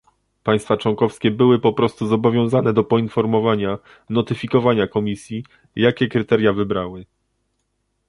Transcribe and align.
Państwa 0.43 0.77
członkowskie 0.77 1.31
były 1.31 1.59
po 1.59 1.73
prostu 1.73 2.07
zobowiązane 2.07 2.73
do 2.73 2.83
poinformowania, 2.83 3.77
notyfikowania 4.09 4.87
Komisji, 4.87 5.43
jakie 5.75 6.07
kryteria 6.07 6.53
wybrały 6.53 7.05